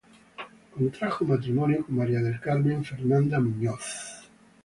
[0.71, 4.29] Contrajo matrimonio con María del Carmen Fernanda Muñoz.